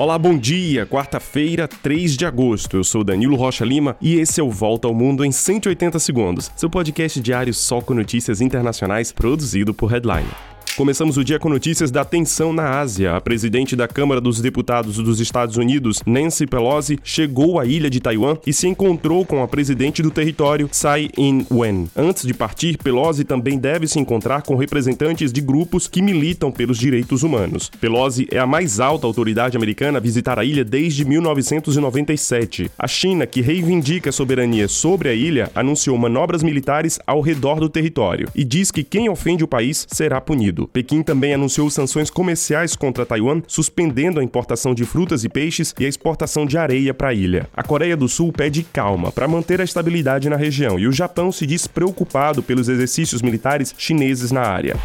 [0.00, 0.86] Olá, bom dia!
[0.86, 2.74] Quarta-feira, 3 de agosto.
[2.74, 6.50] Eu sou Danilo Rocha Lima e esse é o Volta ao Mundo em 180 Segundos,
[6.56, 10.49] seu podcast diário só com notícias internacionais produzido por Headline.
[10.76, 13.14] Começamos o dia com notícias da tensão na Ásia.
[13.14, 18.00] A presidente da Câmara dos Deputados dos Estados Unidos, Nancy Pelosi, chegou à ilha de
[18.00, 21.90] Taiwan e se encontrou com a presidente do território, Tsai Ing-wen.
[21.94, 26.78] Antes de partir, Pelosi também deve se encontrar com representantes de grupos que militam pelos
[26.78, 27.70] direitos humanos.
[27.80, 32.70] Pelosi é a mais alta autoridade americana a visitar a ilha desde 1997.
[32.78, 37.68] A China, que reivindica a soberania sobre a ilha, anunciou manobras militares ao redor do
[37.68, 40.59] território e diz que quem ofende o país será punido.
[40.68, 45.84] Pequim também anunciou sanções comerciais contra Taiwan, suspendendo a importação de frutas e peixes e
[45.84, 47.48] a exportação de areia para a ilha.
[47.56, 51.30] A Coreia do Sul pede calma para manter a estabilidade na região e o Japão
[51.30, 54.76] se diz preocupado pelos exercícios militares chineses na área.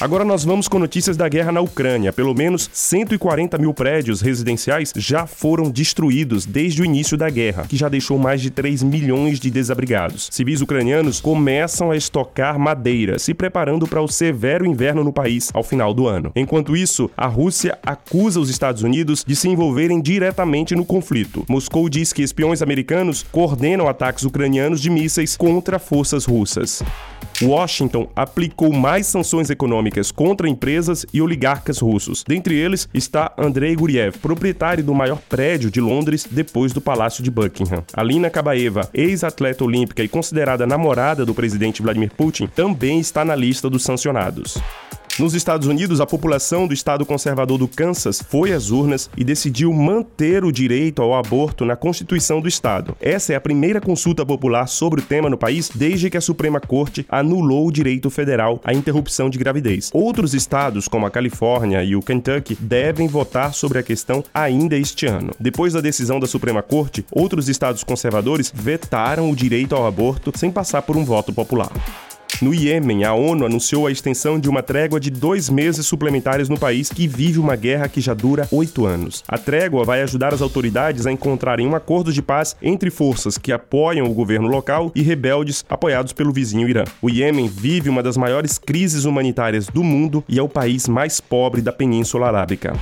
[0.00, 2.12] Agora nós vamos com notícias da guerra na Ucrânia.
[2.12, 7.76] Pelo menos 140 mil prédios residenciais já foram destruídos desde o início da guerra, que
[7.76, 10.28] já deixou mais de 3 milhões de desabrigados.
[10.32, 15.62] Civis ucranianos começam a estocar madeira, se preparando para o severo inverno no país ao
[15.62, 16.32] final do ano.
[16.34, 21.44] Enquanto isso, a Rússia acusa os Estados Unidos de se envolverem diretamente no conflito.
[21.48, 26.82] Moscou diz que espiões americanos coordenam ataques ucranianos de mísseis contra forças russas.
[27.42, 32.24] Washington aplicou mais sanções econômicas contra empresas e oligarcas russos.
[32.26, 37.30] Dentre eles está Andrei Guriev, proprietário do maior prédio de Londres depois do Palácio de
[37.30, 37.84] Buckingham.
[37.92, 43.68] Alina Kabaeva, ex-atleta olímpica e considerada namorada do presidente Vladimir Putin, também está na lista
[43.68, 44.58] dos sancionados.
[45.16, 49.72] Nos Estados Unidos, a população do estado conservador do Kansas foi às urnas e decidiu
[49.72, 52.96] manter o direito ao aborto na Constituição do estado.
[53.00, 56.58] Essa é a primeira consulta popular sobre o tema no país desde que a Suprema
[56.58, 59.88] Corte anulou o direito federal à interrupção de gravidez.
[59.94, 65.06] Outros estados, como a Califórnia e o Kentucky, devem votar sobre a questão ainda este
[65.06, 65.30] ano.
[65.38, 70.50] Depois da decisão da Suprema Corte, outros estados conservadores vetaram o direito ao aborto sem
[70.50, 71.70] passar por um voto popular.
[72.42, 76.58] No Iêmen, a ONU anunciou a extensão de uma trégua de dois meses suplementares no
[76.58, 79.22] país que vive uma guerra que já dura oito anos.
[79.28, 83.52] A trégua vai ajudar as autoridades a encontrarem um acordo de paz entre forças que
[83.52, 86.84] apoiam o governo local e rebeldes apoiados pelo vizinho Irã.
[87.00, 91.20] O Iêmen vive uma das maiores crises humanitárias do mundo e é o país mais
[91.20, 92.74] pobre da Península Arábica.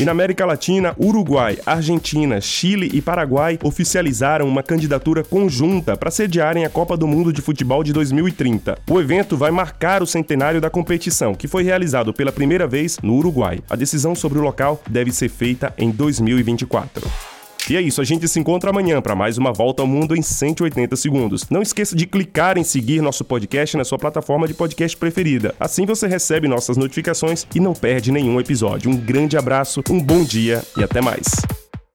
[0.00, 6.64] E na América Latina, Uruguai, Argentina, Chile e Paraguai oficializaram uma candidatura conjunta para sediarem
[6.64, 8.78] a Copa do Mundo de Futebol de 2030.
[8.90, 13.14] O evento vai marcar o centenário da competição, que foi realizado pela primeira vez no
[13.14, 13.60] Uruguai.
[13.68, 17.29] A decisão sobre o local deve ser feita em 2024.
[17.70, 20.22] E é isso, a gente se encontra amanhã para mais uma volta ao mundo em
[20.22, 21.48] 180 segundos.
[21.48, 25.54] Não esqueça de clicar em seguir nosso podcast na sua plataforma de podcast preferida.
[25.60, 28.90] Assim você recebe nossas notificações e não perde nenhum episódio.
[28.90, 31.59] Um grande abraço, um bom dia e até mais.